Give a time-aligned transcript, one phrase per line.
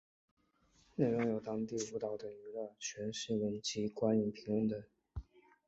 [0.95, 4.83] 内容有当地舞台等娱乐圈新闻及观影评论等。